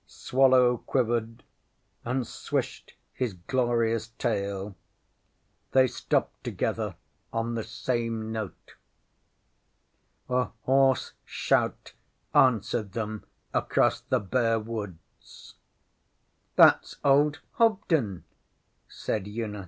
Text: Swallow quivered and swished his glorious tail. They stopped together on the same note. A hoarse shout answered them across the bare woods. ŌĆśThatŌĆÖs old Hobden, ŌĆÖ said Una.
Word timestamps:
Swallow 0.07 0.77
quivered 0.77 1.43
and 2.03 2.25
swished 2.25 2.95
his 3.13 3.33
glorious 3.35 4.07
tail. 4.17 4.75
They 5.73 5.85
stopped 5.85 6.43
together 6.43 6.95
on 7.31 7.53
the 7.53 7.63
same 7.63 8.31
note. 8.31 8.73
A 10.27 10.45
hoarse 10.63 11.13
shout 11.23 11.93
answered 12.33 12.93
them 12.93 13.25
across 13.53 14.01
the 14.01 14.19
bare 14.19 14.59
woods. 14.59 15.53
ŌĆśThatŌĆÖs 16.57 16.95
old 17.05 17.39
Hobden, 17.59 18.23
ŌĆÖ 18.23 18.91
said 18.91 19.27
Una. 19.27 19.59